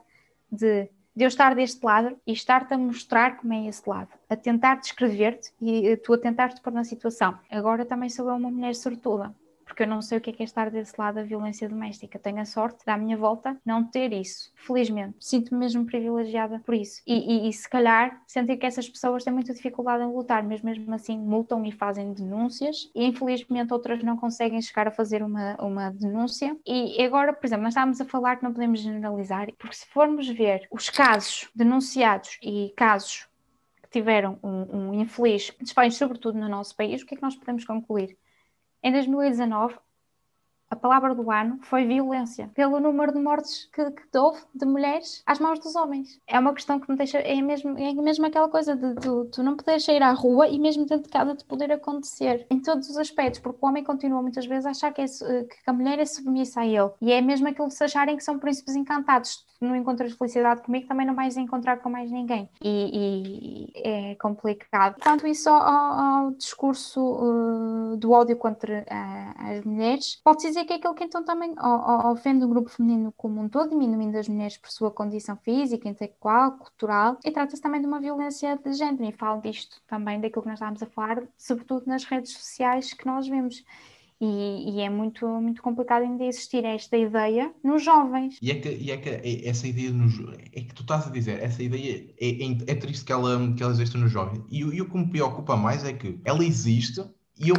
[0.51, 4.36] de, de eu estar deste lado e estar-te a mostrar como é esse lado, a
[4.36, 7.38] tentar descrever-te e tu a tentar te pôr na situação.
[7.49, 9.34] Agora também sou eu uma mulher sortuda,
[9.75, 12.17] porque eu não sei o que é, que é estar desse lado da violência doméstica.
[12.17, 14.49] Tenho a sorte, da minha volta, não ter isso.
[14.55, 17.01] Felizmente, sinto-me mesmo privilegiada por isso.
[17.05, 20.61] E, e, e, se calhar sentir que essas pessoas têm muita dificuldade em lutar, mas
[20.61, 25.57] mesmo assim multam e fazem denúncias, e infelizmente outras não conseguem chegar a fazer uma,
[25.61, 26.55] uma denúncia.
[26.65, 30.25] E agora, por exemplo, nós estávamos a falar que não podemos generalizar, porque se formos
[30.29, 33.27] ver os casos denunciados e casos
[33.91, 37.65] tiveram um, um infeliz desfecho, sobretudo no nosso país, o que é que nós podemos
[37.65, 38.17] concluir?
[38.86, 39.74] Em 2019,
[40.69, 45.24] a palavra do ano foi violência, pelo número de mortes que, que houve de mulheres
[45.26, 46.21] às mãos dos homens.
[46.28, 49.41] É uma questão que me deixa, é mesmo, é mesmo aquela coisa de tu, tu
[49.41, 52.88] não poderes sair à rua e mesmo dentro de casa de poder acontecer, em todos
[52.88, 55.98] os aspectos, porque o homem continua muitas vezes a achar que, é, que a mulher
[55.98, 59.43] é submissa a ele, e é mesmo aquilo de se acharem que são príncipes encantados.
[59.58, 62.50] Se não encontras felicidade comigo, também não vais encontrar com mais ninguém.
[62.62, 64.96] E, e é complicado.
[65.00, 70.74] Tanto isso ao, ao discurso uh, do ódio contra uh, as mulheres, pode-se dizer que
[70.74, 71.56] é aquilo que então também
[72.12, 76.54] ofende o grupo feminino como um todo, diminuindo as mulheres por sua condição física, intelectual,
[76.58, 80.50] cultural, e trata-se também de uma violência de género, e falo disto também daquilo que
[80.50, 83.63] nós estávamos a falar, sobretudo nas redes sociais que nós vemos.
[84.21, 88.38] E, e, é muito, muito complicado ainda existir esta ideia nos jovens.
[88.41, 90.17] E é que, e é que essa ideia nos,
[90.54, 93.62] é que tu estás a dizer, essa ideia é, é, é triste que ela, que
[93.62, 94.41] ela existe nos jovens.
[94.49, 97.04] E, e o que me preocupa mais é que ela existe
[97.38, 97.56] e eu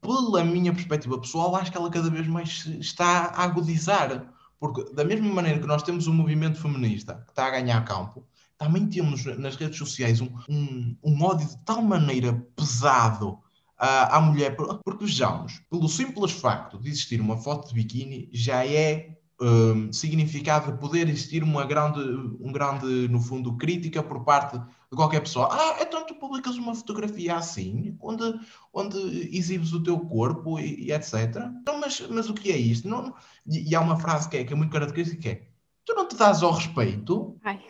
[0.00, 4.32] pela minha perspectiva pessoal, acho que ela cada vez mais está a agudizar.
[4.58, 8.26] Porque, da mesma maneira que nós temos um movimento feminista que está a ganhar campo,
[8.56, 13.38] também temos nas redes sociais um, um, um ódio de tal maneira pesado
[13.80, 14.56] uh, à mulher.
[14.56, 20.72] Porque, vejamos, pelo simples facto de existir uma foto de biquíni, já é um, significado
[20.72, 22.00] de poder existir uma grande,
[22.40, 25.48] um grande, no fundo, crítica por parte de qualquer pessoa.
[25.50, 28.24] Ah, então tu publicas uma fotografia assim, onde,
[28.72, 28.98] onde
[29.36, 31.36] exibes o teu corpo e, e etc.
[31.60, 32.88] Então, mas, mas o que é isto?
[32.88, 33.14] Não,
[33.46, 35.47] e, e, há uma frase que é, que é muito característica que é
[35.88, 37.36] tu não te dás ao respeito.
[37.42, 37.60] Ai,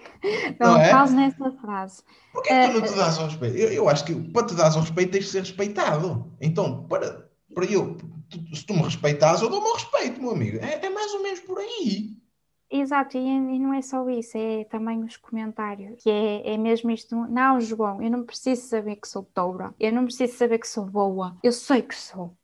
[0.59, 0.91] não, não é?
[0.91, 2.03] faz nessa frase.
[2.33, 3.57] Porquê que tu não te eh, dás ao respeito?
[3.57, 6.33] Eu, eu acho que para te dar ao respeito tens de ser respeitado.
[6.41, 7.97] Então, para, para eu
[8.29, 10.59] tu, se tu me respeitas, eu dou-me respeito, meu amigo.
[10.59, 12.17] É, é, mais ou menos por aí.
[12.71, 16.91] Exato, e, e, não é só isso, é também os comentários, que é, é mesmo
[16.91, 20.69] isto, não João, eu não preciso saber que sou toura, eu não preciso saber que
[20.69, 22.37] sou boa, eu sei que sou.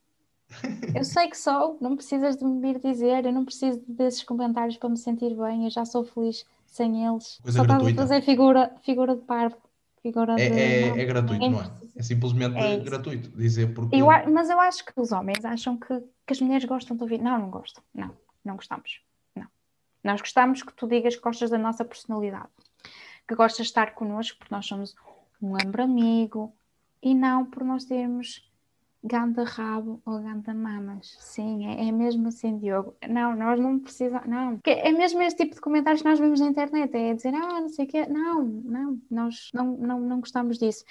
[0.94, 4.76] Eu sei que sou, não precisas de me vir dizer, eu não preciso desses comentários
[4.76, 7.38] para me sentir bem, eu já sou feliz sem eles.
[7.42, 7.90] Coisa Só gratuita.
[7.90, 9.56] estás a fazer figura, figura de parvo.
[10.02, 11.70] Figura é, de, é, é gratuito, não é?
[11.96, 13.96] É simplesmente é gratuito dizer porque.
[13.96, 17.22] Eu, mas eu acho que os homens acham que, que as mulheres gostam de ouvir.
[17.22, 17.82] Não, não gostam.
[17.94, 18.10] Não,
[18.44, 19.00] não gostamos.
[19.34, 19.46] Não.
[20.02, 22.50] Nós gostamos que tu digas que gostas da nossa personalidade,
[23.26, 24.94] que gostas de estar connosco porque nós somos
[25.40, 26.52] um ombro amigo
[27.02, 28.46] e não por nós termos
[29.04, 31.14] ganda rabo ou ganda mamas.
[31.20, 32.96] Sim, é, é, mesmo assim, Diogo.
[33.08, 34.26] Não, nós não precisamos.
[34.26, 34.58] Não.
[34.64, 36.96] É mesmo este tipo de comentários que nós vemos na internet.
[36.96, 38.06] É dizer, ah, não sei o quê.
[38.06, 40.84] Não, não, nós não, não, não gostamos disso.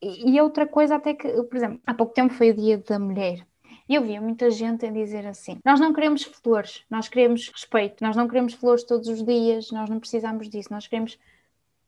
[0.00, 3.44] E, outra coisa, até que, por exemplo, há pouco tempo foi o Dia da Mulher.
[3.88, 8.02] E eu via muita gente a dizer assim: nós não queremos flores, nós queremos respeito,
[8.02, 11.18] nós não queremos flores todos os dias, nós não precisamos disso, nós queremos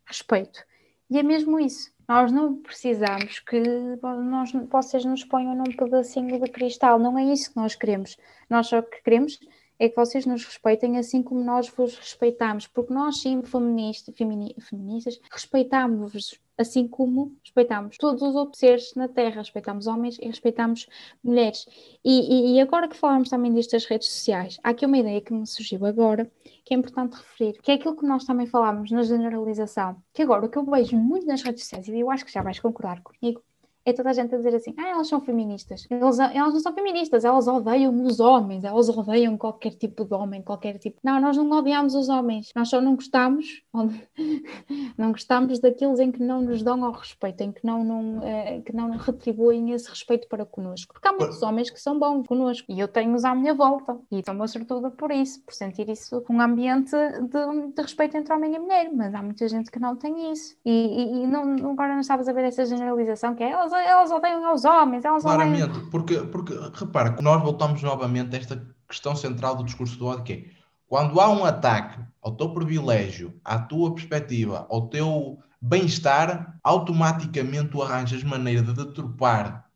[0.07, 0.65] respeito.
[1.11, 1.93] E é mesmo isso.
[2.09, 3.61] Nós não precisamos que
[4.03, 8.17] nós, vocês nos ponham num pedacinho de cristal, não é isso que nós queremos.
[8.49, 9.39] Nós só que queremos
[9.79, 15.21] é que vocês nos respeitem assim como nós vos respeitamos, porque nós, sim, feministas, feministas
[15.31, 20.89] respeitamos-vos assim como respeitamos todos os outros seres na Terra, respeitamos homens e respeitamos
[21.23, 21.67] mulheres.
[22.05, 25.33] E, e, e, agora que falamos também destas redes sociais, há aqui uma ideia que
[25.33, 26.31] me surgiu agora,
[26.65, 30.45] que é importante referir, que é aquilo que nós também falámos na generalização, que agora
[30.45, 33.03] o que eu vejo muito nas redes sociais, e eu acho que já vais concordar
[33.03, 33.43] comigo,
[33.91, 35.87] é toda a gente a dizer assim: ah, elas são feministas.
[35.91, 40.43] Elas, elas não são feministas, elas odeiam os homens, elas odeiam qualquer tipo de homem,
[40.43, 40.99] qualquer tipo.
[41.03, 43.63] Não, nós não odiamos os homens, nós só não gostamos,
[44.97, 48.61] não gostamos daqueles em que não nos dão ao respeito, em que não, não, eh,
[48.65, 50.95] que não retribuem esse respeito para connosco.
[50.95, 54.19] Porque há muitos homens que são bons connosco e eu tenho-os à minha volta e
[54.19, 58.59] estou-me sortuda por isso, por sentir isso um ambiente de, de, respeito entre homem e
[58.59, 60.57] mulher, mas há muita gente que não tem isso.
[60.65, 64.11] E, e, e não, agora não estavas a ver essa generalização que é elas, elas
[64.11, 65.91] odeiam aos homens, elas Claramente, odeiam...
[65.91, 70.33] porque, porque repara, nós voltamos novamente a esta questão central do discurso do ódio que
[70.33, 77.69] é quando há um ataque ao teu privilégio, à tua perspectiva, ao teu bem-estar, automaticamente
[77.69, 79.69] tu arranjas maneira de deturpar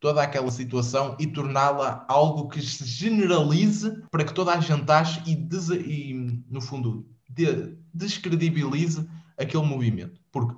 [0.00, 5.22] toda aquela situação e torná-la algo que se generalize para que toda a gente ache
[5.26, 9.06] e, e no fundo, de descredibilize
[9.38, 10.20] aquele movimento.
[10.32, 10.56] Porque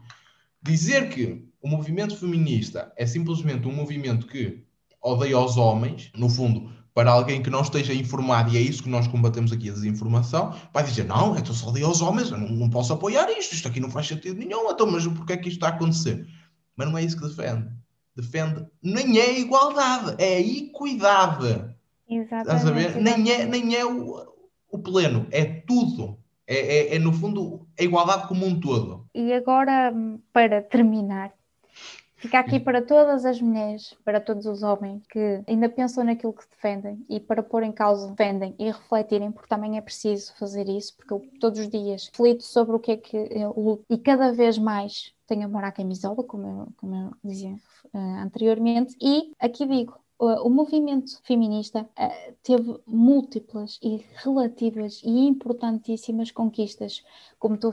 [0.62, 4.62] dizer que o movimento feminista é simplesmente um movimento que
[5.02, 8.88] odeia os homens, no fundo, para alguém que não esteja informado, e é isso que
[8.88, 12.48] nós combatemos aqui, a desinformação, vai dizer, não, então só odeia os homens, eu não,
[12.48, 15.48] não, posso apoiar isto, isto aqui não faz sentido nenhum, então, mas porquê é que
[15.48, 16.24] isto está a acontecer?
[16.76, 17.68] Mas não é isso que defende.
[18.14, 21.74] Defende, nem é igualdade, é equidade.
[22.08, 22.42] Exatamente.
[22.42, 22.96] Estás a ver?
[23.02, 24.24] Nem é, nem é o,
[24.70, 26.16] o pleno, é tudo.
[26.46, 29.04] É, é, é, no fundo, a igualdade como um todo.
[29.12, 29.92] E agora,
[30.32, 31.32] para terminar,
[32.16, 36.48] fica aqui para todas as mulheres, para todos os homens que ainda pensam naquilo que
[36.48, 40.96] defendem e para pôr em causa defendem e refletirem, porque também é preciso fazer isso,
[40.96, 44.32] porque eu todos os dias reflito sobre o que é que eu luto e cada
[44.32, 47.54] vez mais tenho amor à camisola, como eu, como eu dizia
[47.92, 56.30] uh, anteriormente, e aqui digo, o movimento feminista uh, teve múltiplas e relativas e importantíssimas
[56.30, 57.04] conquistas,
[57.38, 57.70] como tu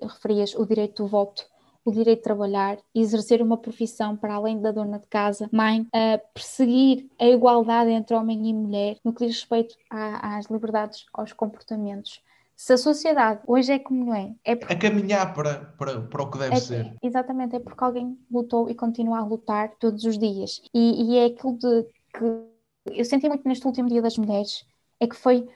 [0.00, 1.44] referias, o direito do voto,
[1.84, 5.86] o direito de trabalhar, exercer uma profissão para além da dona de casa, mãe,
[6.32, 11.32] perseguir a igualdade entre homem e mulher no que diz respeito à, às liberdades, aos
[11.32, 12.22] comportamentos.
[12.54, 16.38] Se a sociedade hoje é como é, é a caminhar para, para, para o que
[16.38, 16.94] deve é, ser.
[17.02, 20.62] Exatamente, é porque alguém lutou e continua a lutar todos os dias.
[20.72, 21.82] E, e é aquilo de
[22.16, 24.64] que eu senti muito neste último Dia das Mulheres,
[25.00, 25.48] é que foi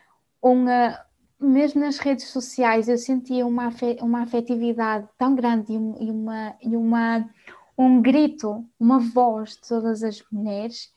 [0.43, 0.99] uma,
[1.41, 3.71] mesmo nas redes sociais, eu sentia uma,
[4.01, 7.29] uma afetividade tão grande e, uma, e uma,
[7.77, 10.91] um grito, uma voz de todas as mulheres,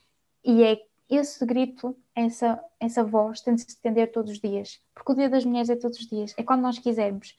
[0.44, 5.12] e é esse grito, essa, essa voz tem de se estender todos os dias, porque
[5.12, 7.36] o Dia das Mulheres é todos os dias, é quando nós quisermos.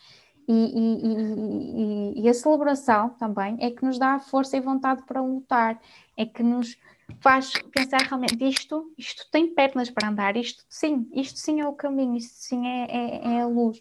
[0.49, 5.23] E, e, e, e, a celebração também é que nos dá força e vontade para
[5.23, 5.81] lutar,
[6.17, 6.77] é que nos
[7.21, 11.73] faz pensar realmente isto, isto tem pernas para andar, isto sim, isto sim é o
[11.73, 13.81] caminho, isto sim é, é, é a luz.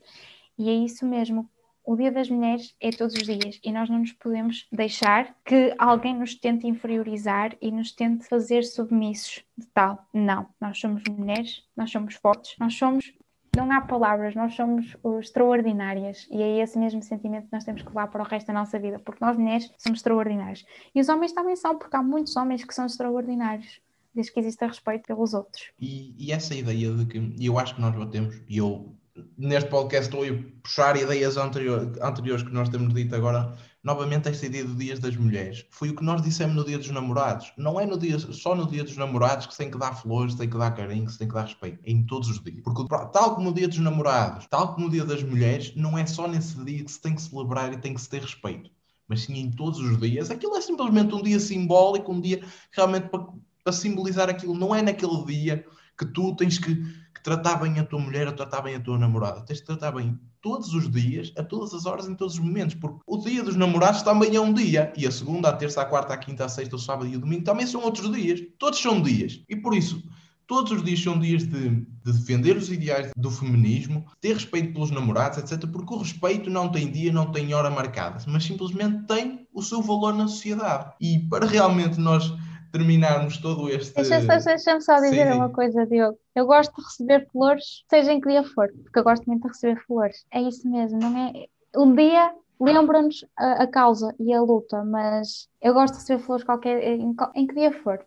[0.58, 1.50] E é isso mesmo,
[1.90, 5.74] o Dia das Mulheres é todos os dias e nós não nos podemos deixar que
[5.76, 10.08] alguém nos tente inferiorizar e nos tente fazer submissos de tal.
[10.14, 13.12] Não, nós somos mulheres, nós somos fortes, nós somos.
[13.60, 17.90] Não há palavras, nós somos extraordinárias e é esse mesmo sentimento que nós temos que
[17.90, 20.66] levar para o resto da nossa vida, porque nós mulheres somos extraordinárias.
[20.96, 23.82] E os homens também são, porque há muitos homens que são extraordinários
[24.16, 25.72] desde que exista respeito pelos outros.
[25.78, 28.96] E, e, essa ideia de que, eu acho que nós batemos, e eu
[29.38, 34.46] neste podcast estou a puxar ideias anterior, anteriores que nós temos dito agora, novamente esta
[34.46, 35.66] ideia do Dia das Mulheres.
[35.70, 37.52] Foi o que nós dissemos no Dia dos Namorados.
[37.58, 40.36] Não é no dia, só no Dia dos Namorados que se tem que dar flores,
[40.36, 41.80] tem que dar carinho, que se tem que dar respeito.
[41.84, 42.62] É em todos os dias.
[42.62, 46.06] Porque tal como no Dia dos Namorados, tal como no Dia das Mulheres, não é
[46.06, 48.70] só nesse dia que se tem que celebrar e tem que se ter respeito.
[49.08, 50.30] Mas sim em todos os dias.
[50.30, 53.26] Aquilo é simplesmente um dia simbólico, um dia realmente para,
[53.64, 54.54] para simbolizar aquilo.
[54.54, 55.66] Não é naquele dia
[55.98, 58.98] que tu tens que, que, tratar bem a tua mulher ou tratar bem a tua
[58.98, 59.42] namorada.
[59.42, 62.76] Tens de tratar bem todos os dias, a todas as horas, em todos os momentos,
[62.76, 65.86] porque o dia dos namorados também é um dia, e a segunda, a terça, a
[65.86, 68.42] quarta, a quinta, a sexta, o sábado e o domingo também são outros dias.
[68.58, 69.42] Todos são dias.
[69.50, 70.02] E por isso,
[70.50, 74.90] todos os dias são dias de, de, defender os ideais do feminismo, ter respeito pelos
[74.90, 75.70] namorados, etc.
[75.70, 79.82] Porque o respeito não tem dia, não tem hora marcada, mas simplesmente tem o seu
[79.82, 80.92] valor na sociedade.
[81.00, 82.34] E para realmente nós
[82.72, 83.96] terminarmos todo este.
[83.96, 85.38] Deixa-me deixa só dizer Sim.
[85.38, 86.18] uma coisa, Diogo.
[86.36, 89.48] Eu gosto de receber flores, seja em que dia for, porque eu gosto muito de
[89.50, 90.26] receber flores.
[90.32, 91.46] É isso mesmo, não é?
[91.76, 96.44] Um dia lembra-nos a, a, causa e a luta, mas eu gosto de receber flores
[96.44, 98.00] qualquer, em, em que dia for.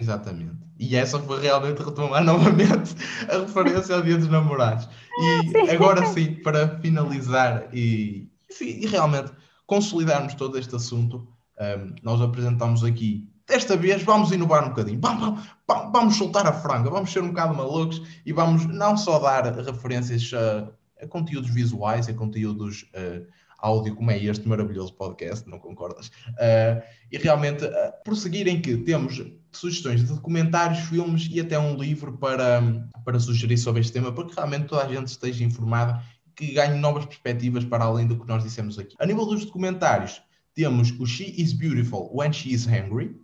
[0.00, 0.56] Exatamente.
[0.78, 2.94] E essa foi realmente retomar novamente
[3.28, 4.88] a referência ao Dia dos Namorados.
[5.18, 5.70] E sim.
[5.70, 8.30] agora sim, para finalizar e,
[8.60, 9.32] e realmente
[9.66, 11.28] consolidarmos todo este assunto,
[11.60, 16.52] um, nós apresentamos aqui desta vez vamos inovar um bocadinho, vamos, vamos, vamos, soltar a
[16.52, 20.70] franga, vamos ser um bocado malucos e vamos não só dar referências a,
[21.02, 23.26] a conteúdos visuais, a conteúdos uh,
[23.58, 26.08] áudio como é este maravilhoso podcast, não concordas?
[26.08, 27.70] Uh, e realmente uh,
[28.04, 29.20] prosseguirem que temos
[29.50, 32.62] sugestões de documentários, filmes e até um livro para,
[33.04, 36.02] para sugerir sobre este tema, para que realmente toda a gente esteja informada
[36.36, 38.94] que ganhe novas perspectivas para além do que nós dissemos aqui.
[39.00, 40.22] A nível dos documentários,
[40.54, 43.16] temos o She is Beautiful When She is Hungry,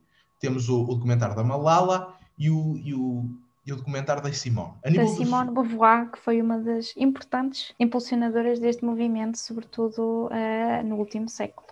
[0.45, 3.25] temos o, o documentário da Malala e o, e o,
[3.67, 4.75] e o documentário da Simone.
[4.85, 5.55] A da Simone dos...
[5.55, 11.69] Beauvoir, que foi uma das importantes impulsionadoras deste movimento, sobretudo uh, no último século.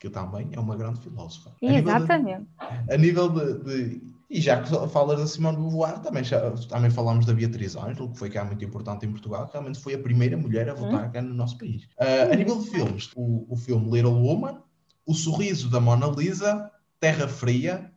[0.00, 1.52] Que também é uma grande filósofa.
[1.62, 2.46] Exatamente.
[2.88, 6.22] A nível de, a nível de, de e já que falas da Simone Beauvoir, também,
[6.22, 9.80] já, também falamos da Beatriz Ângelo, que foi cá muito importante em Portugal, que realmente
[9.80, 11.10] foi a primeira mulher a votar hum.
[11.12, 11.84] cá no nosso país.
[11.98, 14.60] Uh, a nível de filmes, o, o filme Little Woman,
[15.06, 17.90] O Sorriso da Mona Lisa, Terra Fria,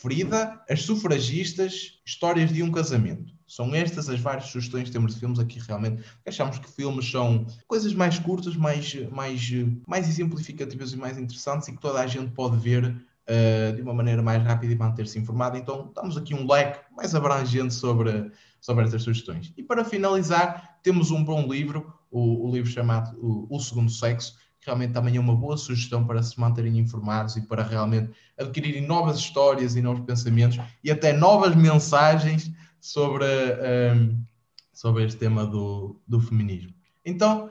[0.00, 3.32] Frida, As Sufragistas, Histórias de um Casamento.
[3.46, 6.02] São estas as várias sugestões que temos de filmes aqui realmente.
[6.26, 9.50] Achamos que filmes são coisas mais curtas, mais, mais,
[9.86, 13.92] mais exemplificativas e mais interessantes e que toda a gente pode ver uh, de uma
[13.92, 15.58] maneira mais rápida e manter-se informado.
[15.58, 19.52] Então, damos aqui um leque mais abrangente sobre, sobre estas sugestões.
[19.56, 24.34] E para finalizar, temos um bom livro, o, o livro chamado o Segundo Sexo,
[24.64, 29.18] realmente também é uma boa sugestão para se manterem informados e para realmente adquirirem novas
[29.18, 32.50] histórias e novos pensamentos e até novas mensagens
[32.80, 34.24] sobre, um,
[34.72, 36.72] sobre este tema do, do feminismo.
[37.04, 37.50] Então,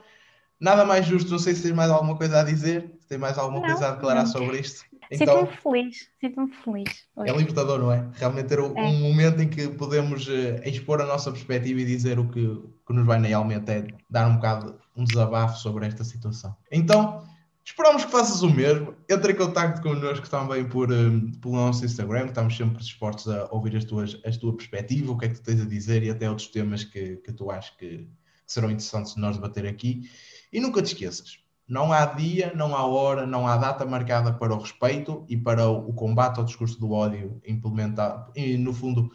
[0.58, 3.36] nada mais justo, não sei se tens mais alguma coisa a dizer, se tens mais
[3.36, 4.30] alguma não, coisa a declarar não.
[4.30, 4.84] sobre isto.
[5.12, 7.04] Então, sinto-me feliz, sinto-me feliz.
[7.14, 7.30] Hoje.
[7.30, 8.08] É libertador, não é?
[8.14, 8.82] Realmente ter um, é.
[8.82, 12.92] um momento em que podemos uh, expor a nossa perspectiva e dizer o que, que
[12.92, 16.56] nos vai na alma e até dar um bocado um desabafo sobre esta situação.
[16.70, 17.26] Então,
[17.64, 18.94] esperamos que faças o mesmo.
[19.08, 23.76] Entre em contato connosco também por, um, pelo nosso Instagram, estamos sempre dispostos a ouvir
[23.76, 26.28] as tuas, as tua perspectiva, o que é que tu tens a dizer e até
[26.28, 28.08] outros temas que, que tu achas que, que
[28.46, 30.08] serão interessantes de nós debater aqui.
[30.52, 31.38] E nunca te esqueças,
[31.68, 35.68] não há dia, não há hora, não há data marcada para o respeito e para
[35.68, 39.10] o combate ao discurso do ódio implementar e, no fundo,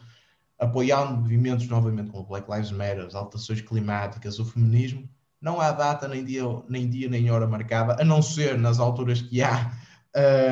[0.58, 5.08] apoiando movimentos novamente como Black Lives Matter, as alterações climáticas, o feminismo.
[5.40, 9.22] Não há data, nem dia, nem dia, nem hora marcada, a não ser nas alturas
[9.22, 9.72] que há,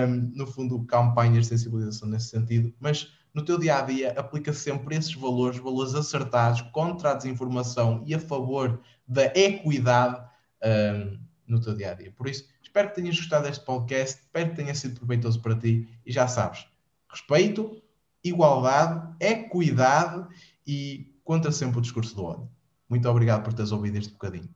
[0.07, 4.53] um, no fundo, campanhas de sensibilização nesse sentido, mas no teu dia a dia aplica
[4.53, 10.23] sempre esses valores, valores acertados contra a desinformação e a favor da equidade.
[10.65, 12.13] Um, no teu dia a dia.
[12.13, 15.89] Por isso, espero que tenhas gostado deste podcast, espero que tenha sido proveitoso para ti
[16.05, 16.67] e já sabes,
[17.09, 17.81] respeito,
[18.23, 20.27] igualdade, equidade
[20.67, 22.49] e contra sempre o discurso do ódio.
[22.89, 24.49] Muito obrigado por teres ouvido este bocadinho.